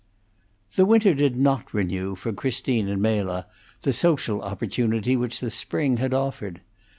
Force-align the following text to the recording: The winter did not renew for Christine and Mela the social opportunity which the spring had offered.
The 0.77 0.85
winter 0.87 1.13
did 1.13 1.37
not 1.37 1.75
renew 1.75 2.15
for 2.15 2.33
Christine 2.33 2.87
and 2.87 3.03
Mela 3.03 3.45
the 3.83 3.93
social 3.93 4.41
opportunity 4.41 5.15
which 5.15 5.39
the 5.41 5.51
spring 5.51 5.97
had 5.97 6.11
offered. 6.11 6.61